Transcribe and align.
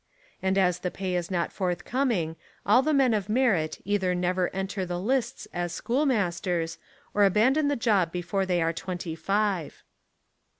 And 0.41 0.57
as 0.57 0.79
the 0.79 0.89
pay 0.89 1.13
is 1.13 1.29
not 1.29 1.53
forthcoming 1.53 2.35
all 2.65 2.81
the 2.81 2.91
men 2.91 3.13
of 3.13 3.29
merit 3.29 3.79
either 3.85 4.15
never 4.15 4.49
enter 4.49 4.83
the 4.83 4.99
lists 4.99 5.47
as 5.53 5.73
schoolmas 5.73 6.39
ters, 6.41 6.79
or 7.13 7.23
abandon 7.23 7.67
the 7.67 7.75
job 7.75 8.11
before 8.11 8.47
they 8.47 8.63
are 8.63 8.73
twenty 8.73 9.13
five. 9.13 9.83